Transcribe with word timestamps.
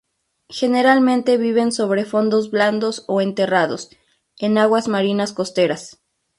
Generalmente 0.49 1.37
viven 1.37 1.71
sobre 1.71 2.05
fondos 2.05 2.49
blandos 2.49 3.03
o 3.07 3.21
enterrados, 3.21 3.91
en 4.39 4.57
aguas 4.57 4.87
marinas 4.87 5.31
costeras. 5.31 5.99